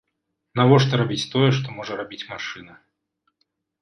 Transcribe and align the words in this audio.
Навошта 0.59 0.99
рабіць 1.01 1.29
тое, 1.33 1.49
што 1.57 1.67
можа 1.81 1.93
рабіць 2.03 2.27
машына? 2.33 2.73